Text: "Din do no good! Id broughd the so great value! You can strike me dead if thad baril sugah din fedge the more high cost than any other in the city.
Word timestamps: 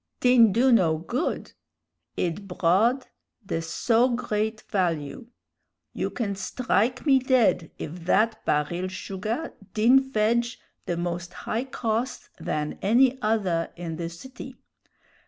"Din 0.19 0.51
do 0.51 0.71
no 0.71 0.97
good! 0.97 1.51
Id 2.17 2.47
broughd 2.47 3.03
the 3.45 3.61
so 3.61 4.09
great 4.09 4.61
value! 4.61 5.27
You 5.93 6.09
can 6.09 6.33
strike 6.35 7.05
me 7.05 7.19
dead 7.19 7.69
if 7.77 8.07
thad 8.07 8.35
baril 8.47 8.89
sugah 8.89 9.53
din 9.75 9.99
fedge 10.11 10.57
the 10.87 10.97
more 10.97 11.19
high 11.31 11.65
cost 11.65 12.31
than 12.39 12.79
any 12.81 13.21
other 13.21 13.69
in 13.75 13.97
the 13.97 14.09
city. 14.09 14.55